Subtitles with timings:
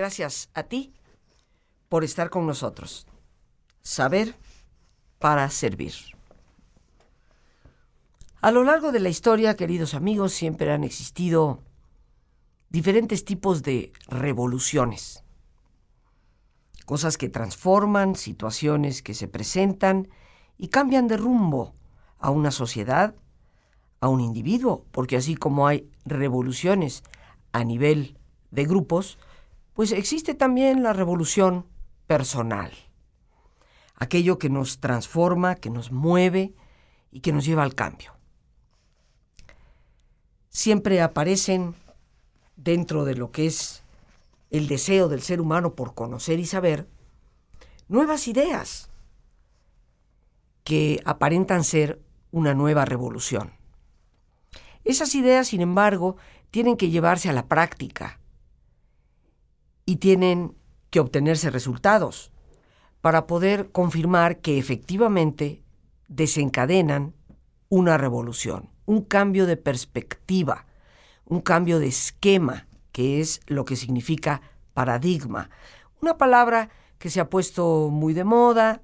[0.00, 0.94] Gracias a ti
[1.90, 3.06] por estar con nosotros.
[3.82, 4.34] Saber
[5.18, 5.92] para servir.
[8.40, 11.60] A lo largo de la historia, queridos amigos, siempre han existido
[12.70, 15.22] diferentes tipos de revoluciones.
[16.86, 20.08] Cosas que transforman, situaciones que se presentan
[20.56, 21.74] y cambian de rumbo
[22.18, 23.14] a una sociedad,
[24.00, 27.02] a un individuo, porque así como hay revoluciones
[27.52, 28.16] a nivel
[28.50, 29.18] de grupos,
[29.74, 31.66] pues existe también la revolución
[32.06, 32.72] personal.
[33.96, 36.54] Aquello que nos transforma, que nos mueve
[37.10, 38.14] y que nos lleva al cambio.
[40.48, 41.74] Siempre aparecen
[42.56, 43.82] dentro de lo que es
[44.50, 46.88] el deseo del ser humano por conocer y saber,
[47.88, 48.90] nuevas ideas
[50.64, 53.52] que aparentan ser una nueva revolución.
[54.84, 56.16] Esas ideas, sin embargo,
[56.50, 58.19] tienen que llevarse a la práctica
[59.90, 60.54] y tienen
[60.90, 62.30] que obtenerse resultados
[63.00, 65.64] para poder confirmar que efectivamente
[66.06, 67.12] desencadenan
[67.68, 70.66] una revolución, un cambio de perspectiva,
[71.24, 74.42] un cambio de esquema, que es lo que significa
[74.72, 75.50] paradigma.
[76.00, 76.70] Una palabra
[77.00, 78.82] que se ha puesto muy de moda,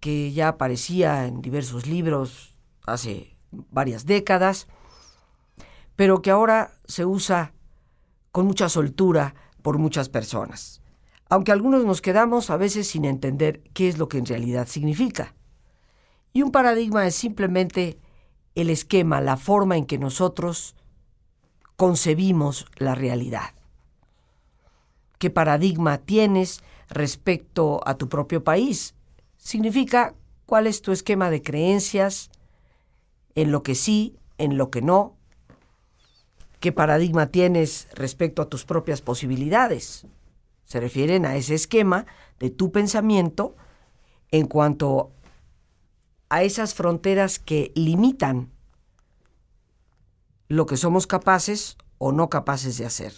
[0.00, 4.66] que ya aparecía en diversos libros hace varias décadas,
[5.94, 7.52] pero que ahora se usa
[8.32, 10.82] con mucha soltura por muchas personas,
[11.28, 15.34] aunque algunos nos quedamos a veces sin entender qué es lo que en realidad significa.
[16.32, 17.98] Y un paradigma es simplemente
[18.54, 20.74] el esquema, la forma en que nosotros
[21.76, 23.54] concebimos la realidad.
[25.18, 28.94] ¿Qué paradigma tienes respecto a tu propio país?
[29.36, 30.14] Significa
[30.46, 32.30] cuál es tu esquema de creencias,
[33.34, 35.16] en lo que sí, en lo que no.
[36.62, 40.06] ¿Qué paradigma tienes respecto a tus propias posibilidades?
[40.64, 42.06] Se refieren a ese esquema
[42.38, 43.56] de tu pensamiento
[44.30, 45.10] en cuanto
[46.28, 48.52] a esas fronteras que limitan
[50.46, 53.12] lo que somos capaces o no capaces de hacer.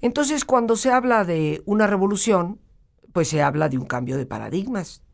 [0.00, 2.58] Entonces, cuando se habla de una revolución,
[3.12, 5.04] pues se habla de un cambio de paradigmas,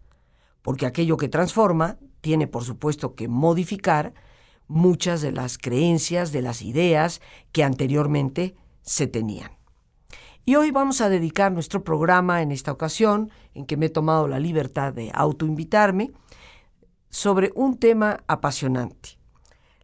[0.63, 4.15] porque aquello que transforma tiene, por supuesto, que modificar
[4.71, 7.21] muchas de las creencias, de las ideas
[7.51, 9.51] que anteriormente se tenían.
[10.45, 14.29] Y hoy vamos a dedicar nuestro programa en esta ocasión, en que me he tomado
[14.29, 16.13] la libertad de autoinvitarme,
[17.09, 19.19] sobre un tema apasionante,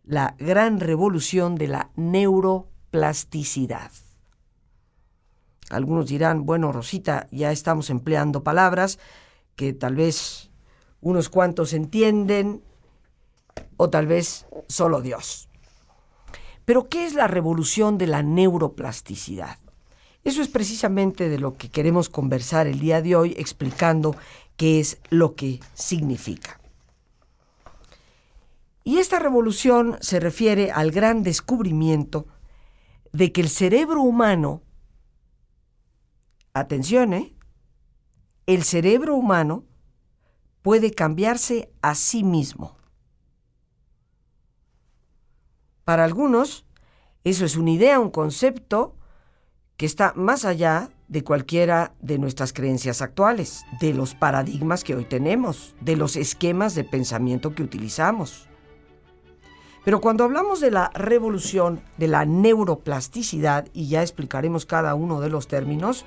[0.04, 3.90] la gran revolución de la neuroplasticidad.
[5.68, 9.00] Algunos dirán, bueno, Rosita, ya estamos empleando palabras
[9.56, 10.52] que tal vez
[11.00, 12.62] unos cuantos entienden
[13.76, 15.48] o tal vez solo Dios.
[16.64, 19.58] Pero ¿qué es la revolución de la neuroplasticidad?
[20.24, 24.16] Eso es precisamente de lo que queremos conversar el día de hoy explicando
[24.56, 26.60] qué es lo que significa.
[28.82, 32.26] Y esta revolución se refiere al gran descubrimiento
[33.12, 34.62] de que el cerebro humano,
[36.54, 37.36] atención, ¿eh?
[38.46, 39.64] el cerebro humano
[40.62, 42.75] puede cambiarse a sí mismo.
[45.86, 46.64] Para algunos,
[47.22, 48.96] eso es una idea, un concepto
[49.76, 55.04] que está más allá de cualquiera de nuestras creencias actuales, de los paradigmas que hoy
[55.04, 58.48] tenemos, de los esquemas de pensamiento que utilizamos.
[59.84, 65.30] Pero cuando hablamos de la revolución de la neuroplasticidad, y ya explicaremos cada uno de
[65.30, 66.04] los términos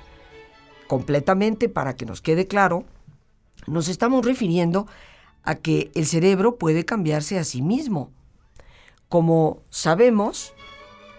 [0.88, 2.84] completamente para que nos quede claro,
[3.66, 4.86] nos estamos refiriendo
[5.42, 8.10] a que el cerebro puede cambiarse a sí mismo.
[9.10, 10.52] Como sabemos,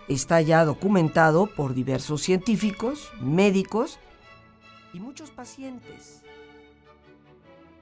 [0.07, 3.99] está ya documentado por diversos científicos, médicos
[4.93, 6.21] y muchos pacientes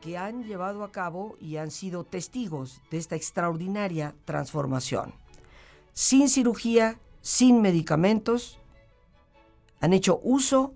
[0.02, 5.14] que han llevado a cabo y han sido testigos de esta extraordinaria transformación.
[5.94, 8.58] Sin cirugía, sin medicamentos,
[9.80, 10.74] han hecho uso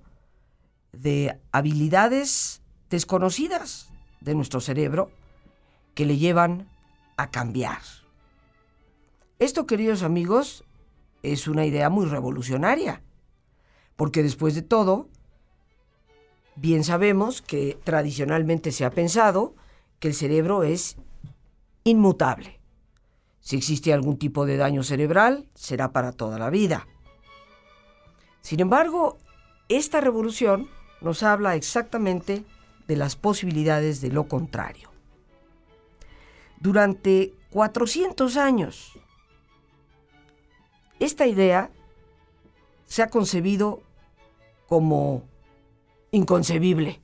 [0.92, 2.62] de habilidades
[2.92, 3.90] desconocidas
[4.22, 5.10] de nuestro cerebro
[5.96, 6.70] que le llevan
[7.18, 7.82] a cambiar.
[9.40, 10.64] Esto, queridos amigos,
[11.22, 13.02] es una idea muy revolucionaria,
[13.96, 15.10] porque después de todo,
[16.56, 19.56] Bien sabemos que tradicionalmente se ha pensado
[20.00, 20.98] que el cerebro es
[21.84, 22.60] inmutable.
[23.40, 26.88] Si existe algún tipo de daño cerebral, será para toda la vida.
[28.42, 29.18] Sin embargo,
[29.68, 30.70] esta revolución
[31.02, 32.46] nos habla exactamente
[32.88, 34.92] de las posibilidades de lo contrario.
[36.60, 39.00] Durante 400 años,
[41.04, 41.70] esta idea
[42.86, 43.82] se ha concebido
[44.68, 45.24] como
[46.12, 47.02] inconcebible.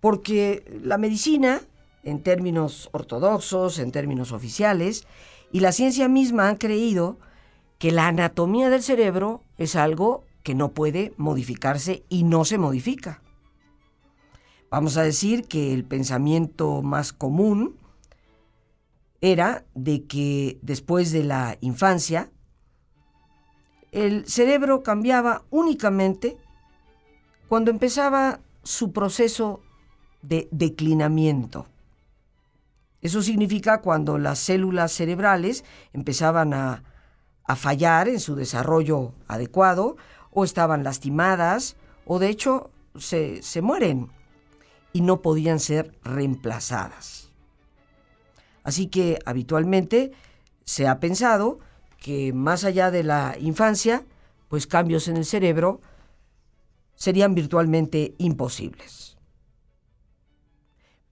[0.00, 1.60] Porque la medicina,
[2.04, 5.06] en términos ortodoxos, en términos oficiales,
[5.52, 7.18] y la ciencia misma han creído
[7.78, 13.22] que la anatomía del cerebro es algo que no puede modificarse y no se modifica.
[14.70, 17.76] Vamos a decir que el pensamiento más común
[19.20, 22.30] era de que después de la infancia,
[23.92, 26.36] el cerebro cambiaba únicamente
[27.48, 29.60] cuando empezaba su proceso
[30.22, 31.66] de declinamiento.
[33.00, 36.82] Eso significa cuando las células cerebrales empezaban a,
[37.54, 39.96] fallar en su desarrollo adecuado
[40.32, 44.10] o estaban lastimadas o de hecho se, se mueren
[44.92, 47.25] y no podían ser reemplazadas.
[48.66, 50.10] Así que habitualmente
[50.64, 51.60] se ha pensado
[51.98, 54.04] que más allá de la infancia,
[54.48, 55.80] pues cambios en el cerebro
[56.96, 59.18] serían virtualmente imposibles.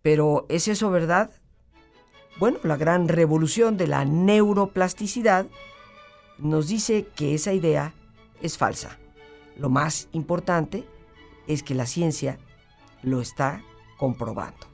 [0.03, 1.31] Pero ¿es eso verdad?
[2.41, 5.47] Bueno, la gran revolución de la neuroplasticidad
[6.39, 7.95] nos dice que esa idea
[8.43, 8.99] es falsa.
[9.57, 10.85] Lo más importante
[11.47, 12.37] es que la ciencia
[13.03, 13.63] lo está
[13.97, 14.67] comprobando.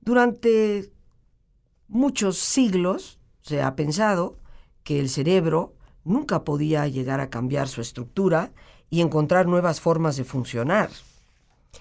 [0.00, 0.90] Durante
[1.92, 4.38] muchos siglos se ha pensado
[4.82, 5.74] que el cerebro
[6.04, 8.50] nunca podía llegar a cambiar su estructura
[8.88, 10.88] y encontrar nuevas formas de funcionar.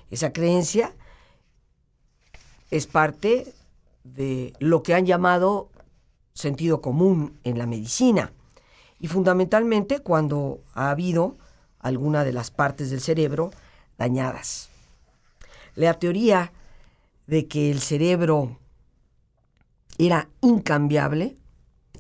[0.10, 0.94] Esa creencia
[2.70, 3.54] es parte
[4.04, 5.70] de lo que han llamado
[6.34, 8.34] sentido común en la medicina
[9.00, 11.38] y fundamentalmente cuando ha habido
[11.80, 13.52] alguna de las partes del cerebro
[13.98, 14.70] dañadas.
[15.76, 16.52] La teoría
[17.28, 18.58] de que el cerebro
[19.98, 21.38] era incambiable,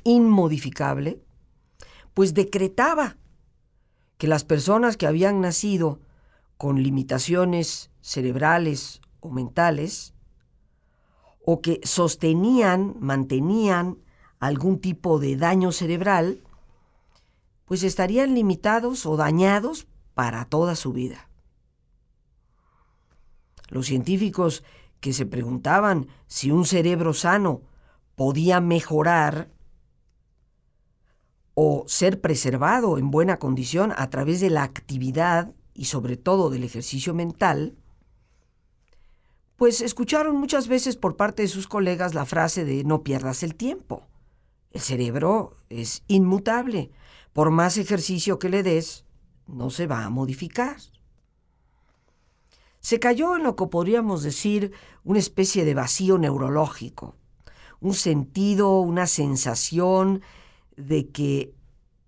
[0.04, 1.22] inmodificable,
[2.14, 3.18] pues decretaba
[4.18, 6.00] que las personas que habían nacido
[6.58, 10.14] con limitaciones cerebrales o mentales,
[11.46, 13.98] o que sostenían, mantenían
[14.40, 16.44] algún tipo de daño cerebral,
[17.66, 21.30] pues estarían limitados o dañados para toda su vida.
[23.70, 24.64] Los científicos
[25.00, 27.62] que se preguntaban si un cerebro sano
[28.22, 29.50] podía mejorar
[31.56, 36.64] o ser preservado en buena condición a través de la actividad y sobre todo del
[36.64, 37.76] ejercicio mental,
[39.56, 43.56] pues escucharon muchas veces por parte de sus colegas la frase de no pierdas el
[43.56, 44.06] tiempo.
[44.70, 46.92] El cerebro es inmutable.
[47.34, 49.04] Por más ejercicio que le des,
[49.48, 50.78] no se va a modificar.
[52.82, 54.74] Se cayó en lo que podríamos decir
[55.04, 57.16] una especie de vacío neurológico,
[57.82, 60.22] un sentido, una sensación
[60.78, 61.54] de que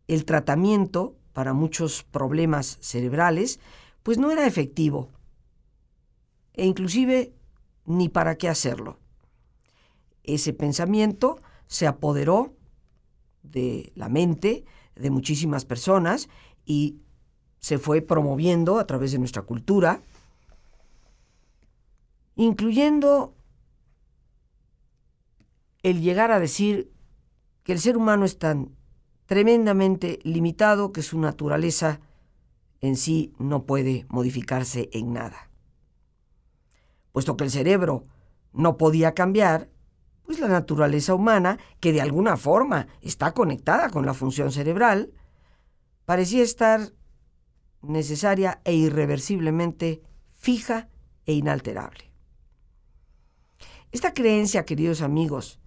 [0.07, 3.59] el tratamiento para muchos problemas cerebrales
[4.03, 5.09] pues no era efectivo
[6.53, 7.33] e inclusive
[7.85, 8.99] ni para qué hacerlo.
[10.23, 12.53] Ese pensamiento se apoderó
[13.41, 14.63] de la mente
[14.95, 16.29] de muchísimas personas
[16.65, 16.97] y
[17.59, 20.01] se fue promoviendo a través de nuestra cultura,
[22.35, 23.33] incluyendo
[25.83, 26.91] el llegar a decir
[27.63, 28.75] que el ser humano es tan
[29.25, 31.99] tremendamente limitado que su naturaleza
[32.81, 35.49] en sí no puede modificarse en nada.
[37.11, 38.07] Puesto que el cerebro
[38.51, 39.69] no podía cambiar,
[40.23, 45.13] pues la naturaleza humana, que de alguna forma está conectada con la función cerebral,
[46.05, 46.91] parecía estar
[47.81, 50.01] necesaria e irreversiblemente
[50.35, 50.89] fija
[51.25, 52.11] e inalterable.
[53.91, 55.59] Esta creencia, queridos amigos,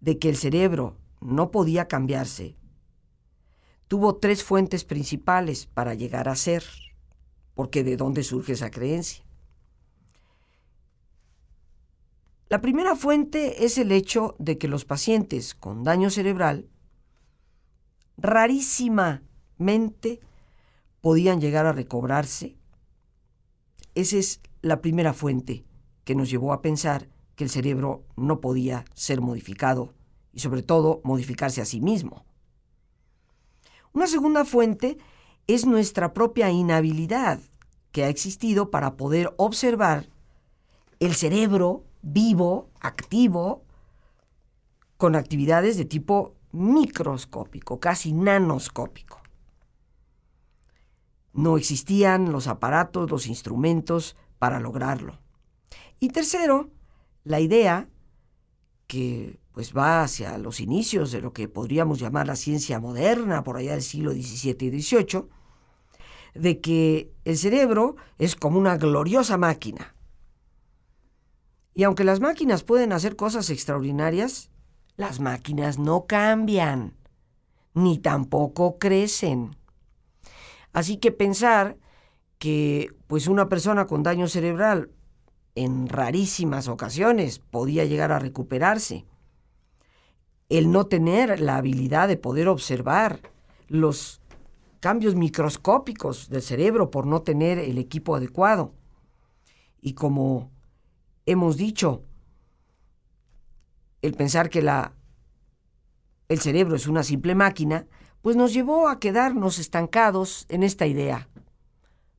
[0.00, 2.56] de que el cerebro no podía cambiarse,
[3.88, 6.64] tuvo tres fuentes principales para llegar a ser,
[7.54, 9.24] porque de dónde surge esa creencia.
[12.50, 16.70] La primera fuente es el hecho de que los pacientes con daño cerebral
[18.16, 20.20] rarísimamente
[21.02, 22.56] podían llegar a recobrarse.
[23.94, 25.66] Esa es la primera fuente
[26.04, 29.94] que nos llevó a pensar que el cerebro no podía ser modificado
[30.32, 32.24] y sobre todo modificarse a sí mismo.
[33.92, 34.98] Una segunda fuente
[35.46, 37.38] es nuestra propia inhabilidad
[37.92, 40.08] que ha existido para poder observar
[40.98, 43.62] el cerebro vivo, activo,
[44.96, 49.22] con actividades de tipo microscópico, casi nanoscópico.
[51.34, 55.20] No existían los aparatos, los instrumentos para lograrlo.
[56.00, 56.70] Y tercero,
[57.28, 57.88] la idea,
[58.86, 63.56] que pues va hacia los inicios de lo que podríamos llamar la ciencia moderna, por
[63.56, 65.24] allá del siglo XVII y XVIII,
[66.34, 69.94] de que el cerebro es como una gloriosa máquina.
[71.74, 74.50] Y aunque las máquinas pueden hacer cosas extraordinarias,
[74.96, 76.94] las máquinas no cambian,
[77.74, 79.56] ni tampoco crecen.
[80.72, 81.76] Así que pensar
[82.38, 84.90] que pues una persona con daño cerebral
[85.58, 89.04] en rarísimas ocasiones podía llegar a recuperarse.
[90.48, 93.20] El no tener la habilidad de poder observar
[93.66, 94.20] los
[94.78, 98.72] cambios microscópicos del cerebro por no tener el equipo adecuado.
[99.80, 100.52] Y como
[101.26, 102.04] hemos dicho,
[104.00, 104.94] el pensar que la,
[106.28, 107.88] el cerebro es una simple máquina,
[108.22, 111.28] pues nos llevó a quedarnos estancados en esta idea.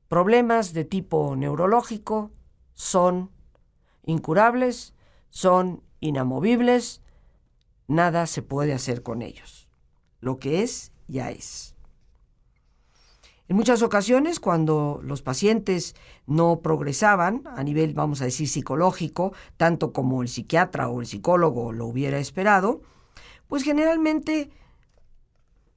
[0.09, 2.31] Problemas de tipo neurológico
[2.79, 3.29] son
[4.05, 4.93] incurables,
[5.29, 7.01] son inamovibles,
[7.87, 9.67] nada se puede hacer con ellos.
[10.21, 11.75] Lo que es, ya es.
[13.49, 15.93] En muchas ocasiones, cuando los pacientes
[16.25, 21.73] no progresaban a nivel, vamos a decir, psicológico, tanto como el psiquiatra o el psicólogo
[21.73, 22.81] lo hubiera esperado,
[23.49, 24.51] pues generalmente,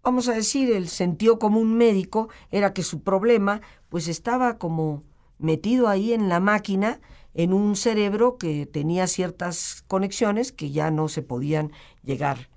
[0.05, 5.03] vamos a decir, el sentido común médico era que su problema pues estaba como
[5.43, 7.01] metido ahí en la máquina,
[7.35, 11.73] en un cerebro que tenía ciertas conexiones que ya no se podían
[12.03, 12.51] llegar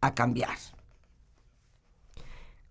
[0.00, 0.56] a cambiar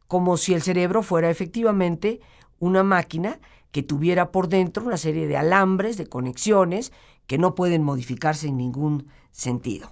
[0.07, 2.22] como si el cerebro fuera efectivamente
[2.60, 3.39] una máquina
[3.72, 6.93] que tuviera por dentro una serie de alambres, de conexiones,
[7.27, 9.91] que no pueden modificarse en ningún sentido.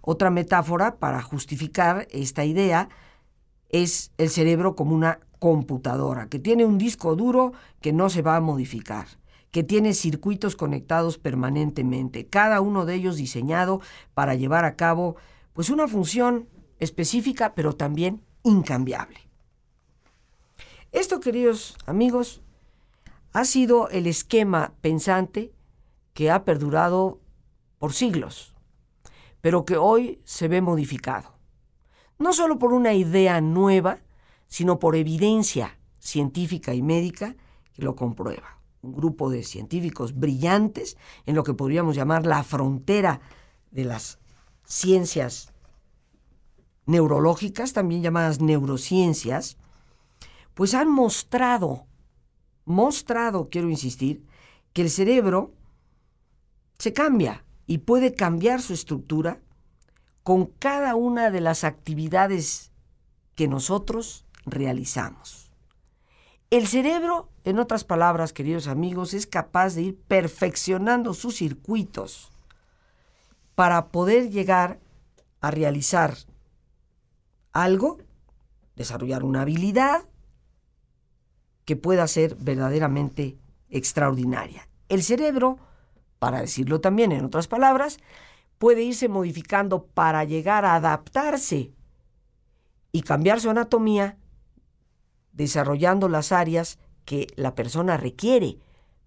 [0.00, 2.88] Otra metáfora para justificar esta idea
[3.70, 8.34] es el cerebro como una computadora, que tiene un disco duro que no se va
[8.34, 9.06] a modificar,
[9.50, 13.82] que tiene circuitos conectados permanentemente, cada uno de ellos diseñado
[14.14, 15.16] para llevar a cabo
[15.52, 16.48] pues una función
[16.78, 19.18] específica, pero también incambiable.
[20.92, 22.40] Esto, queridos amigos,
[23.34, 25.52] ha sido el esquema pensante
[26.14, 27.20] que ha perdurado
[27.78, 28.54] por siglos,
[29.42, 31.34] pero que hoy se ve modificado.
[32.18, 33.98] No solo por una idea nueva,
[34.48, 37.36] sino por evidencia científica y médica
[37.72, 38.60] que lo comprueba.
[38.82, 40.96] Un grupo de científicos brillantes
[41.26, 43.20] en lo que podríamos llamar la frontera
[43.70, 44.18] de las
[44.64, 45.52] ciencias
[46.86, 49.56] neurológicas, también llamadas neurociencias,
[50.54, 51.86] pues han mostrado,
[52.64, 54.24] mostrado, quiero insistir,
[54.72, 55.52] que el cerebro
[56.78, 59.40] se cambia y puede cambiar su estructura
[60.22, 62.72] con cada una de las actividades
[63.34, 65.50] que nosotros realizamos.
[66.50, 72.30] El cerebro, en otras palabras, queridos amigos, es capaz de ir perfeccionando sus circuitos
[73.54, 74.78] para poder llegar
[75.40, 76.16] a realizar
[77.52, 77.98] algo,
[78.76, 80.02] desarrollar una habilidad
[81.64, 83.38] que pueda ser verdaderamente
[83.70, 84.68] extraordinaria.
[84.88, 85.58] El cerebro,
[86.18, 87.98] para decirlo también en otras palabras,
[88.58, 91.72] puede irse modificando para llegar a adaptarse
[92.92, 94.18] y cambiar su anatomía,
[95.34, 98.58] desarrollando las áreas que la persona requiere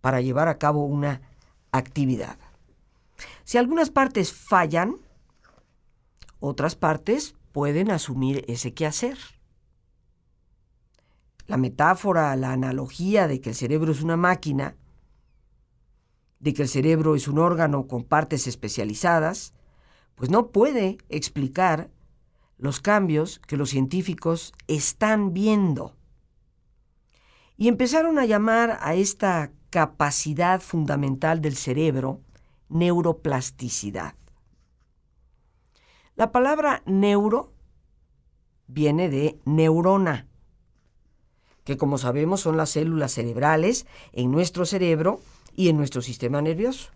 [0.02, 1.22] para llevar a cabo una
[1.72, 2.38] actividad.
[3.44, 4.98] Si algunas partes fallan,
[6.40, 9.18] otras partes pueden asumir ese quehacer.
[11.48, 14.76] La metáfora, la analogía de que el cerebro es una máquina,
[16.40, 19.54] de que el cerebro es un órgano con partes especializadas,
[20.16, 21.90] pues no puede explicar
[22.58, 25.97] los cambios que los científicos están viendo.
[27.58, 32.22] Y empezaron a llamar a esta capacidad fundamental del cerebro
[32.70, 34.16] neuroplasticidad.
[36.16, 37.54] La palabra neuro
[38.68, 40.28] viene de neurona,
[41.64, 45.20] que como sabemos son las células cerebrales en nuestro cerebro
[45.56, 46.92] y en nuestro sistema nervioso.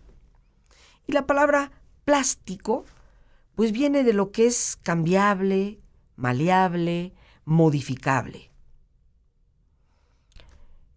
[1.06, 1.72] Y la palabra
[2.04, 2.84] plástico,
[3.54, 5.80] pues viene de lo que es cambiable,
[6.16, 7.12] maleable,
[7.44, 8.51] modificable.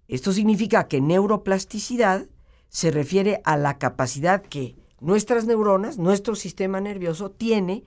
[0.07, 2.27] Esto significa que neuroplasticidad
[2.69, 7.83] se refiere a la capacidad que nuestras neuronas, nuestro sistema nervioso, tiene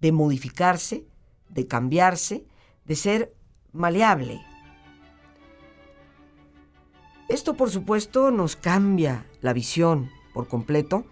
[0.00, 1.04] de modificarse,
[1.48, 2.44] de cambiarse,
[2.84, 3.34] de ser
[3.72, 4.40] maleable.
[7.28, 11.04] Esto, por supuesto, nos cambia la visión por completo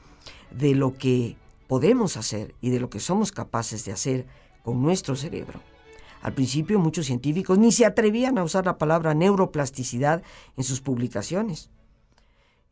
[0.51, 1.37] de lo que
[1.69, 4.27] podemos hacer y de lo que somos capaces de hacer
[4.63, 5.61] con nuestro cerebro.
[6.23, 10.23] Al principio muchos científicos ni se atrevían a usar la palabra neuroplasticidad
[10.57, 11.71] en sus publicaciones.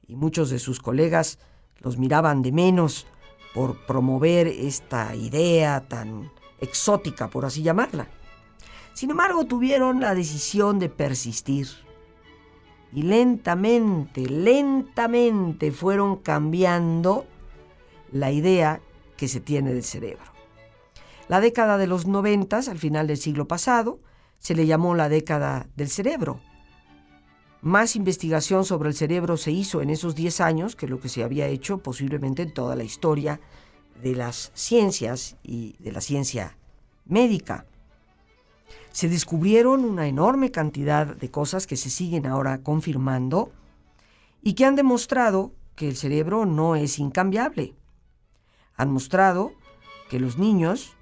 [0.07, 1.39] Y muchos de sus colegas
[1.79, 3.07] los miraban de menos
[3.55, 8.09] por promover esta idea tan exótica, por así llamarla.
[8.93, 11.69] Sin embargo, tuvieron la decisión de persistir.
[12.91, 17.27] y lentamente, lentamente fueron cambiando
[18.13, 18.81] la idea
[19.17, 20.38] que se tiene del cerebro.
[21.29, 24.01] La década de los noventas, al final del siglo pasado,
[24.39, 26.41] se le llamó la década del cerebro.
[27.61, 31.25] Más investigación sobre el cerebro se hizo en esos 10 años que lo que se
[31.25, 33.41] había hecho posiblemente en toda la historia
[34.03, 36.57] de las ciencias y de la ciencia
[37.05, 37.67] médica.
[38.93, 43.53] Se descubrieron una enorme cantidad de cosas que se siguen ahora confirmando
[44.41, 47.75] y que han demostrado que el cerebro no es incambiable.
[48.77, 49.53] Han mostrado
[50.09, 50.97] que los niños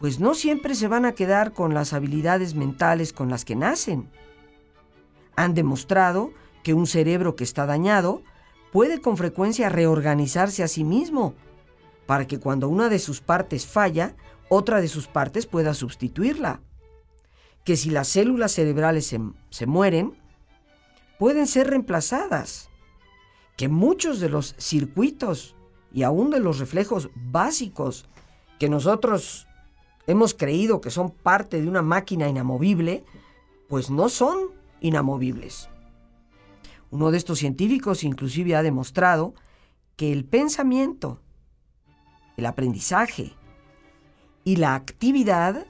[0.00, 4.10] pues no siempre se van a quedar con las habilidades mentales con las que nacen.
[5.36, 6.32] Han demostrado
[6.62, 8.22] que un cerebro que está dañado
[8.72, 11.34] puede con frecuencia reorganizarse a sí mismo
[12.06, 14.14] para que cuando una de sus partes falla,
[14.48, 16.60] otra de sus partes pueda sustituirla.
[17.64, 19.14] Que si las células cerebrales
[19.50, 20.14] se, mueren,
[21.18, 22.68] pueden ser reemplazadas.
[23.56, 25.54] Que muchos de los circuitos
[25.92, 28.06] y aún de los reflejos básicos
[28.58, 29.46] que nosotros
[30.06, 33.04] hemos creído que son parte de una máquina inamovible,
[33.68, 34.38] pues no son
[34.80, 35.68] inamovibles.
[36.90, 39.34] Uno de estos científicos inclusive ha demostrado
[39.96, 41.20] que el pensamiento,
[42.36, 43.32] el aprendizaje
[44.44, 45.66] y la actividad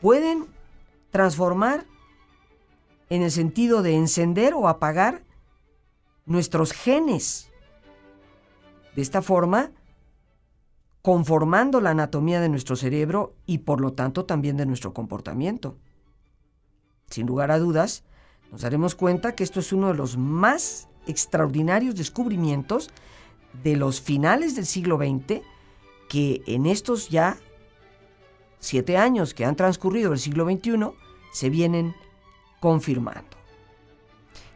[0.00, 0.46] pueden
[1.10, 1.86] transformar
[3.10, 5.22] en el sentido de encender o apagar
[6.24, 7.50] nuestros genes.
[8.96, 9.70] De esta forma,
[11.02, 15.76] conformando la anatomía de nuestro cerebro y por lo tanto también de nuestro comportamiento.
[17.10, 18.04] Sin lugar a dudas,
[18.50, 22.90] nos daremos cuenta que esto es uno de los más extraordinarios descubrimientos
[23.64, 25.42] de los finales del siglo XX
[26.08, 27.36] que en estos ya
[28.60, 30.92] siete años que han transcurrido del siglo XXI
[31.32, 31.94] se vienen
[32.60, 33.36] confirmando.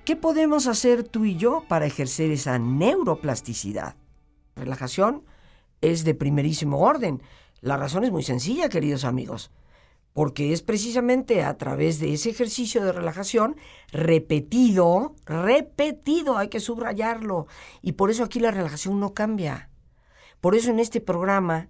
[0.04, 3.96] ¿Qué podemos hacer tú y yo para ejercer esa neuroplasticidad?
[4.54, 5.24] Relajación,
[5.80, 7.22] es de primerísimo orden.
[7.60, 9.50] La razón es muy sencilla, queridos amigos,
[10.12, 13.56] porque es precisamente a través de ese ejercicio de relajación
[13.92, 17.46] repetido, repetido, hay que subrayarlo,
[17.82, 19.70] y por eso aquí la relajación no cambia.
[20.40, 21.68] Por eso en este programa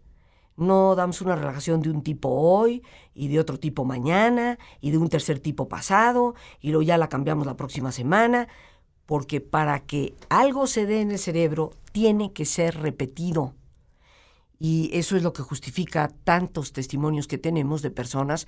[0.57, 2.83] no damos una relajación de un tipo hoy
[3.15, 7.09] y de otro tipo mañana y de un tercer tipo pasado y luego ya la
[7.09, 8.49] cambiamos la próxima semana,
[9.07, 13.56] porque para que algo se dé en el cerebro tiene que ser repetido.
[14.59, 18.47] Y eso es lo que justifica tantos testimonios que tenemos de personas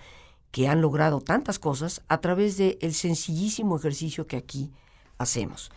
[0.50, 4.72] que han logrado tantas cosas a través del sencillísimo ejercicio que aquí
[5.18, 5.70] hacemos.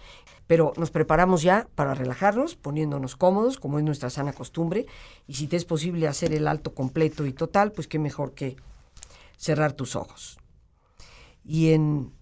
[0.47, 4.85] Pero nos preparamos ya para relajarnos, poniéndonos cómodos, como es nuestra sana costumbre,
[5.27, 8.55] y si te es posible hacer el alto completo y total, pues qué mejor que
[9.37, 10.37] cerrar tus ojos.
[11.43, 12.13] Y en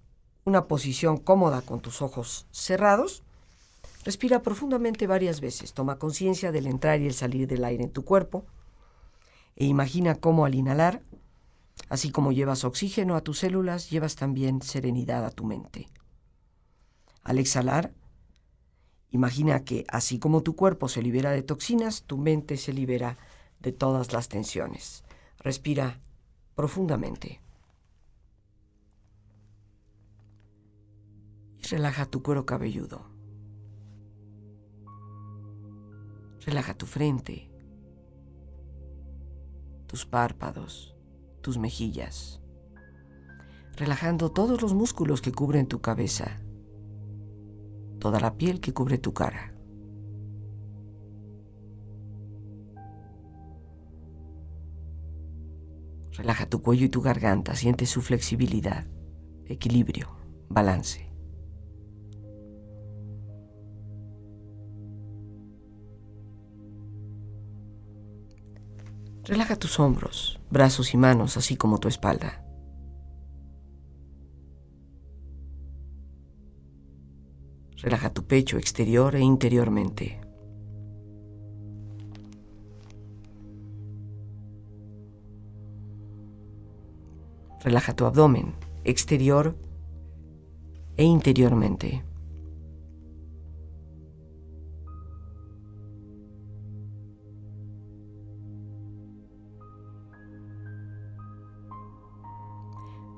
[0.46, 3.24] una posición cómoda con tus ojos cerrados,
[4.04, 8.06] Respira profundamente varias veces, toma conciencia del entrar y el salir del aire en tu
[8.06, 8.46] cuerpo
[9.60, 11.04] e imagina cómo al inhalar,
[11.90, 15.90] así como llevas oxígeno a tus células, llevas también serenidad a tu mente.
[17.24, 17.94] Al exhalar,
[19.12, 23.18] imagina que así como tu cuerpo se libera de toxinas, tu mente se libera
[23.60, 25.04] de todas las tensiones.
[25.40, 26.00] Respira
[26.56, 27.42] profundamente.
[31.58, 33.09] Y relaja tu cuero cabelludo.
[36.50, 37.48] Relaja tu frente,
[39.86, 40.96] tus párpados,
[41.42, 42.42] tus mejillas,
[43.76, 46.42] relajando todos los músculos que cubren tu cabeza,
[48.00, 49.54] toda la piel que cubre tu cara.
[56.14, 58.88] Relaja tu cuello y tu garganta, siente su flexibilidad,
[59.46, 60.18] equilibrio,
[60.50, 61.09] balance.
[69.30, 72.44] Relaja tus hombros, brazos y manos, así como tu espalda.
[77.78, 80.20] Relaja tu pecho exterior e interiormente.
[87.64, 89.56] Relaja tu abdomen exterior
[90.98, 92.09] e interiormente.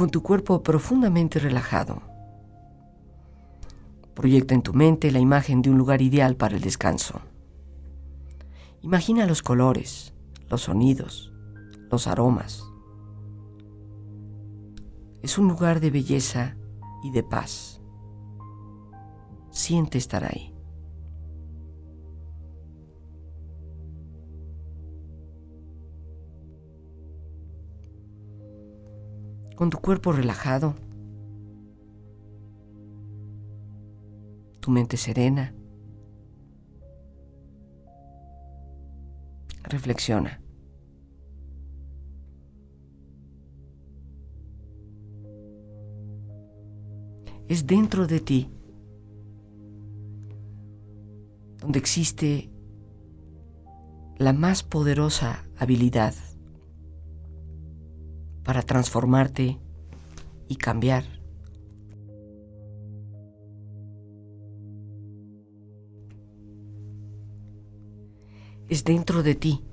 [0.00, 2.00] Con tu cuerpo profundamente relajado,
[4.14, 7.20] proyecta en tu mente la imagen de un lugar ideal para el descanso.
[8.80, 10.14] Imagina los colores,
[10.48, 11.34] los sonidos,
[11.90, 12.64] los aromas.
[15.20, 16.56] Es un lugar de belleza
[17.04, 17.82] y de paz.
[19.50, 20.54] Siente estar ahí.
[29.60, 30.74] Con tu cuerpo relajado,
[34.60, 35.54] tu mente serena,
[39.64, 40.40] reflexiona.
[47.46, 48.50] Es dentro de ti
[51.58, 52.50] donde existe
[54.16, 56.14] la más poderosa habilidad
[58.44, 59.58] para transformarte
[60.48, 61.04] y cambiar.
[68.68, 69.64] Es dentro de ti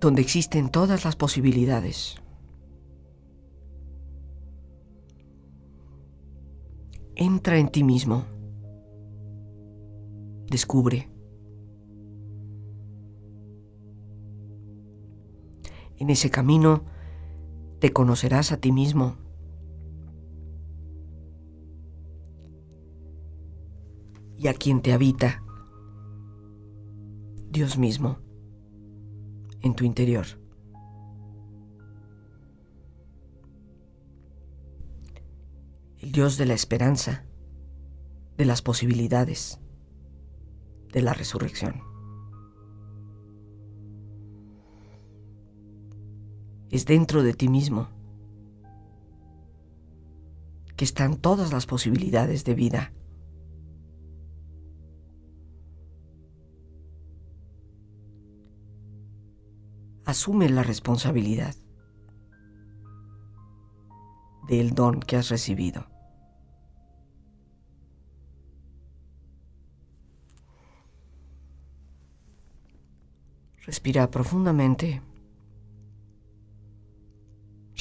[0.00, 2.16] donde existen todas las posibilidades.
[7.14, 8.24] Entra en ti mismo.
[10.50, 11.10] Descubre.
[15.98, 16.84] En ese camino
[17.78, 19.16] te conocerás a ti mismo.
[24.38, 25.42] Y a quien te habita,
[27.50, 28.18] Dios mismo,
[29.60, 30.26] en tu interior.
[35.98, 37.24] El Dios de la esperanza,
[38.36, 39.58] de las posibilidades,
[40.92, 41.95] de la resurrección.
[46.76, 47.88] Es dentro de ti mismo,
[50.76, 52.92] que están todas las posibilidades de vida.
[60.04, 61.56] Asume la responsabilidad
[64.46, 65.86] del don que has recibido.
[73.64, 75.00] Respira profundamente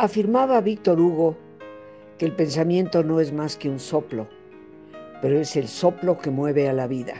[0.00, 1.36] Afirmaba Víctor Hugo
[2.18, 4.28] que el pensamiento no es más que un soplo,
[5.20, 7.14] pero es el soplo que mueve a la vida.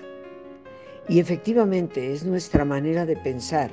[1.08, 3.72] Y efectivamente es nuestra manera de pensar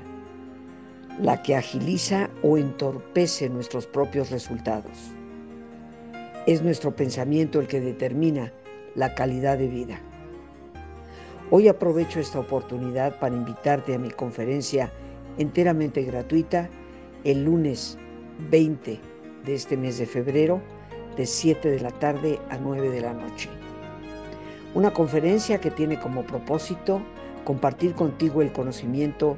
[1.22, 5.12] la que agiliza o entorpece nuestros propios resultados.
[6.48, 8.52] Es nuestro pensamiento el que determina
[8.96, 10.00] la calidad de vida.
[11.52, 14.92] Hoy aprovecho esta oportunidad para invitarte a mi conferencia
[15.38, 16.72] enteramente gratuita
[17.24, 18.00] el lunes
[18.50, 19.00] 20
[19.46, 20.62] de este mes de febrero,
[21.16, 23.50] de 7 de la tarde a 9 de la noche.
[24.74, 27.02] Una conferencia que tiene como propósito
[27.46, 29.38] compartir contigo el conocimiento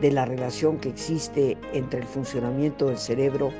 [0.00, 3.50] de la relación que existe entre el funcionamiento del cerebro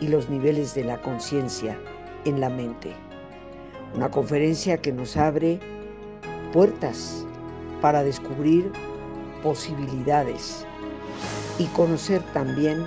[0.00, 1.76] y los niveles de la conciencia
[2.24, 2.92] en la mente.
[3.96, 5.58] Una conferencia que nos abre
[6.52, 7.26] puertas
[7.80, 8.70] para descubrir
[9.42, 10.64] posibilidades
[11.58, 12.84] y conocer también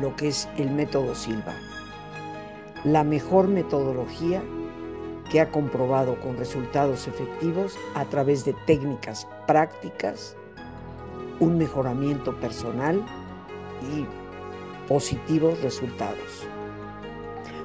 [0.00, 1.54] lo que es el método Silva,
[2.84, 4.42] la mejor metodología
[5.30, 10.36] que ha comprobado con resultados efectivos a través de técnicas prácticas,
[11.40, 13.02] un mejoramiento personal
[13.94, 14.06] y
[14.88, 16.46] positivos resultados.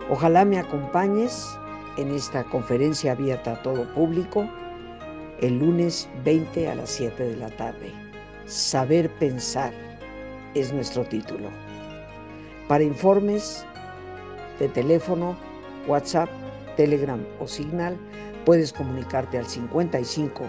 [0.09, 1.57] Ojalá me acompañes
[1.97, 4.47] en esta conferencia abierta a todo público
[5.41, 7.91] el lunes 20 a las 7 de la tarde.
[8.45, 9.73] Saber pensar
[10.55, 11.49] es nuestro título.
[12.67, 13.65] Para informes
[14.59, 15.37] de teléfono,
[15.87, 16.29] WhatsApp,
[16.75, 17.97] Telegram o Signal,
[18.45, 20.43] puedes comunicarte al 55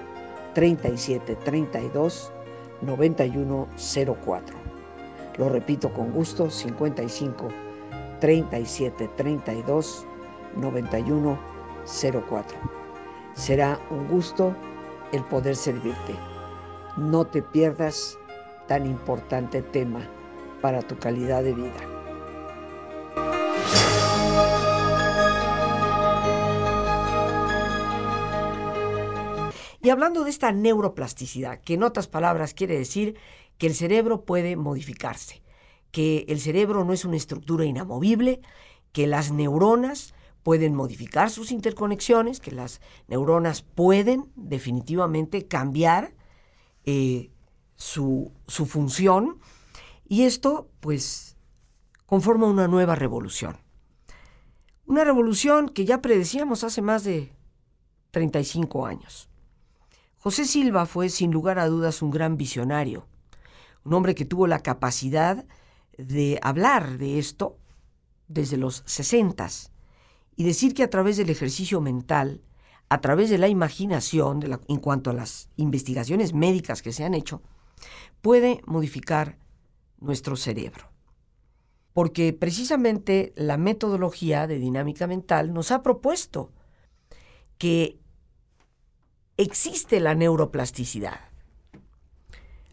[0.55, 2.33] 37 32
[2.83, 4.57] 9104.
[5.37, 7.49] Lo repito con gusto, 55
[8.21, 10.05] 37 32
[10.57, 12.59] 9104.
[13.35, 14.57] Será un gusto
[15.13, 16.17] el poder servirte.
[16.97, 18.19] No te pierdas
[18.67, 20.01] tan importante tema
[20.61, 21.98] para tu calidad de vida.
[29.89, 33.17] Y hablando de esta neuroplasticidad, que en otras palabras quiere decir
[33.57, 35.43] que el cerebro puede modificarse,
[35.93, 38.43] que el cerebro no es una estructura inamovible,
[38.93, 46.15] que las neuronas pueden modificar sus interconexiones, que las neuronas pueden definitivamente cambiar
[46.85, 47.31] eh,
[47.75, 49.39] su, su función
[50.07, 51.39] y esto pues
[52.05, 53.57] conforma una nueva revolución.
[54.85, 57.33] Una revolución que ya predecíamos hace más de
[58.11, 59.31] 35 años.
[60.19, 63.07] José Silva fue sin lugar a dudas un gran visionario,
[63.85, 65.47] un hombre que tuvo la capacidad
[65.97, 67.57] de hablar de esto
[68.27, 69.49] desde los 60
[70.35, 72.43] y decir que a través del ejercicio mental,
[72.89, 77.41] a través de la imaginación, en cuanto a las investigaciones médicas que se han hecho,
[78.21, 79.39] puede modificar
[80.01, 80.91] nuestro cerebro.
[81.93, 86.53] Porque precisamente la metodología de dinámica mental nos ha propuesto
[87.57, 88.01] que
[89.39, 91.21] existe la neuroplasticidad.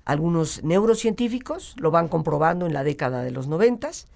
[0.04, 4.08] Algunos neurocientíficos lo van comprobando en la década de los noventas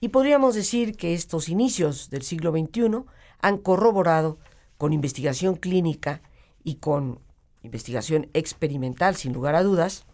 [0.00, 3.04] y podríamos decir que estos inicios del siglo XXI
[3.42, 4.38] han corroborado
[4.78, 6.22] con investigación clínica
[6.64, 7.20] y con
[7.62, 10.06] investigación experimental, sin lugar a dudas,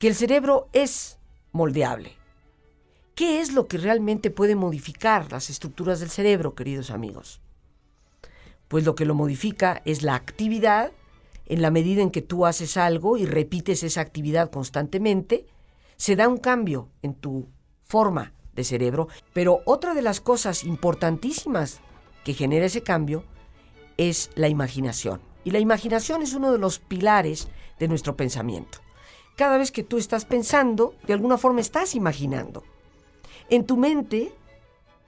[0.00, 1.18] que el cerebro es
[1.52, 2.16] moldeable.
[3.14, 7.40] ¿Qué es lo que realmente puede modificar las estructuras del cerebro, queridos amigos?
[8.68, 10.92] Pues lo que lo modifica es la actividad,
[11.46, 15.46] en la medida en que tú haces algo y repites esa actividad constantemente,
[15.96, 17.48] se da un cambio en tu
[17.84, 19.08] forma de cerebro.
[19.32, 21.80] Pero otra de las cosas importantísimas
[22.24, 23.24] que genera ese cambio
[23.96, 25.20] es la imaginación.
[25.44, 28.78] Y la imaginación es uno de los pilares de nuestro pensamiento.
[29.36, 32.64] Cada vez que tú estás pensando, de alguna forma estás imaginando.
[33.48, 34.32] En tu mente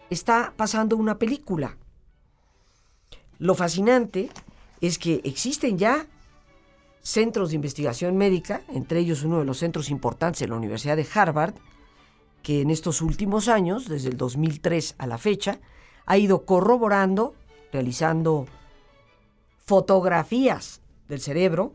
[0.09, 1.77] está pasando una película.
[3.41, 4.29] Lo fascinante
[4.83, 6.07] es que existen ya
[7.03, 11.07] centros de investigación médica, entre ellos uno de los centros importantes de la Universidad de
[11.13, 11.55] Harvard,
[12.43, 15.59] que en estos últimos años, desde el 2003 a la fecha,
[16.05, 17.35] ha ido corroborando,
[17.73, 18.47] realizando
[19.65, 21.73] fotografías del cerebro,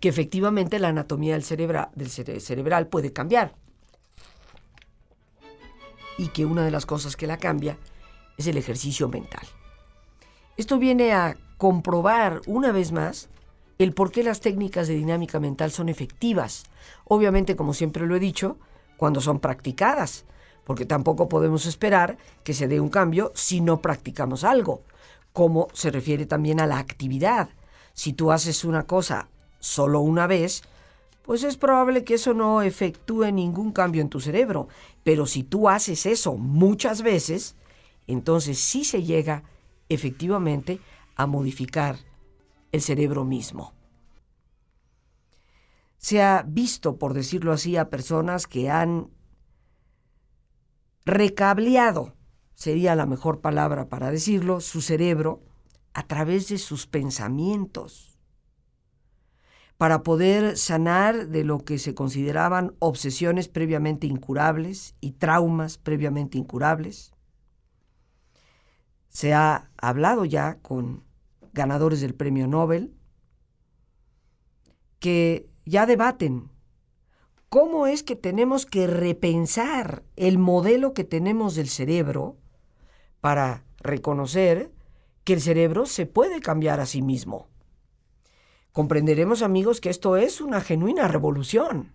[0.00, 3.54] que efectivamente la anatomía del, del cerebral puede cambiar.
[6.18, 7.78] Y que una de las cosas que la cambia
[8.36, 9.46] es el ejercicio mental.
[10.56, 13.28] Esto viene a comprobar una vez más
[13.78, 16.64] el por qué las técnicas de dinámica mental son efectivas.
[17.04, 18.56] Obviamente, como siempre lo he dicho,
[18.96, 20.26] cuando son practicadas,
[20.64, 24.82] porque tampoco podemos esperar que se dé un cambio si no practicamos algo,
[25.32, 27.48] como se refiere también a la actividad.
[27.92, 30.62] Si tú haces una cosa solo una vez,
[31.22, 34.68] pues es probable que eso no efectúe ningún cambio en tu cerebro.
[35.02, 37.56] Pero si tú haces eso muchas veces,
[38.06, 39.42] entonces sí se llega
[39.88, 40.80] efectivamente
[41.16, 41.96] a modificar
[42.72, 43.74] el cerebro mismo
[46.04, 49.08] se ha visto, por decirlo así, a personas que han
[51.06, 52.14] recableado,
[52.52, 55.42] sería la mejor palabra para decirlo, su cerebro
[55.94, 58.18] a través de sus pensamientos,
[59.78, 67.13] para poder sanar de lo que se consideraban obsesiones previamente incurables y traumas previamente incurables.
[69.14, 71.04] Se ha hablado ya con
[71.52, 72.96] ganadores del premio Nobel
[74.98, 76.50] que ya debaten
[77.48, 82.38] cómo es que tenemos que repensar el modelo que tenemos del cerebro
[83.20, 84.72] para reconocer
[85.22, 87.46] que el cerebro se puede cambiar a sí mismo.
[88.72, 91.94] Comprenderemos amigos que esto es una genuina revolución,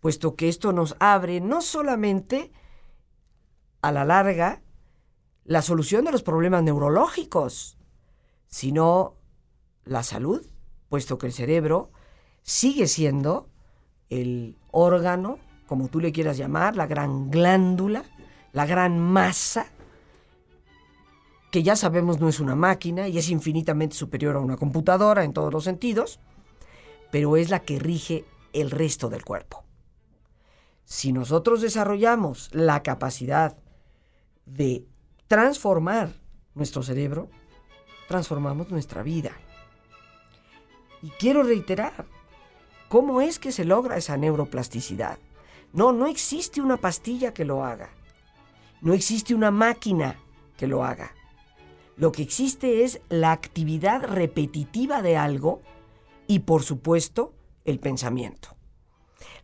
[0.00, 2.50] puesto que esto nos abre no solamente
[3.82, 4.62] a la larga
[5.48, 7.78] la solución de los problemas neurológicos,
[8.48, 9.14] sino
[9.86, 10.44] la salud,
[10.90, 11.90] puesto que el cerebro
[12.42, 13.48] sigue siendo
[14.10, 18.04] el órgano, como tú le quieras llamar, la gran glándula,
[18.52, 19.68] la gran masa,
[21.50, 25.32] que ya sabemos no es una máquina y es infinitamente superior a una computadora en
[25.32, 26.20] todos los sentidos,
[27.10, 29.64] pero es la que rige el resto del cuerpo.
[30.84, 33.56] Si nosotros desarrollamos la capacidad
[34.44, 34.86] de
[35.28, 36.14] transformar
[36.54, 37.28] nuestro cerebro,
[38.08, 39.32] transformamos nuestra vida.
[41.02, 42.06] Y quiero reiterar,
[42.88, 45.18] ¿cómo es que se logra esa neuroplasticidad?
[45.72, 47.90] No, no existe una pastilla que lo haga.
[48.80, 50.18] No existe una máquina
[50.56, 51.14] que lo haga.
[51.96, 55.60] Lo que existe es la actividad repetitiva de algo
[56.26, 58.56] y, por supuesto, el pensamiento.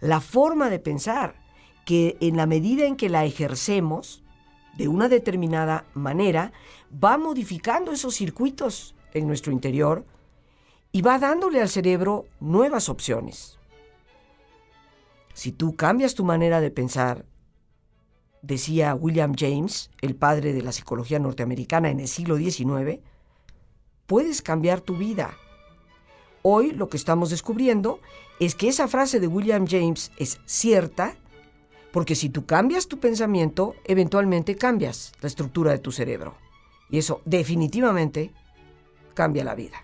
[0.00, 1.44] La forma de pensar,
[1.84, 4.23] que en la medida en que la ejercemos
[4.76, 6.52] de una determinada manera,
[6.92, 10.04] va modificando esos circuitos en nuestro interior
[10.92, 13.58] y va dándole al cerebro nuevas opciones.
[15.32, 17.24] Si tú cambias tu manera de pensar,
[18.42, 23.00] decía William James, el padre de la psicología norteamericana en el siglo XIX,
[24.06, 25.34] puedes cambiar tu vida.
[26.42, 28.00] Hoy lo que estamos descubriendo
[28.38, 31.16] es que esa frase de William James es cierta,
[31.94, 36.34] porque si tú cambias tu pensamiento, eventualmente cambias la estructura de tu cerebro.
[36.90, 38.32] Y eso definitivamente
[39.14, 39.76] cambia la vida.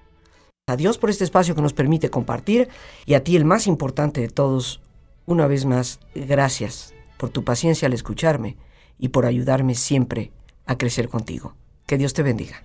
[0.67, 2.69] Adiós por este espacio que nos permite compartir
[3.07, 4.81] y a ti el más importante de todos,
[5.25, 8.57] una vez más, gracias por tu paciencia al escucharme
[8.99, 10.33] y por ayudarme siempre
[10.67, 11.55] a crecer contigo.
[11.87, 12.65] Que Dios te bendiga.